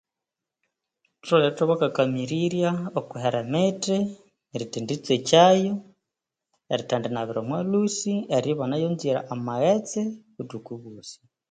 Thutholere 1.15 1.51
ithwabakakamirirya 1.51 2.71
okwi 2.99 3.17
hera 3.23 3.39
emithi 3.45 3.97
erithenditswekyayo, 4.53 5.73
erithendinabira 6.73 7.39
omwa 7.43 7.59
lhusi, 7.71 8.13
eribya 8.35 8.55
ibanayongyire 8.55 9.19
amaghetse 9.33 9.99
obuthuku 10.39 10.69
obosi. 10.77 11.17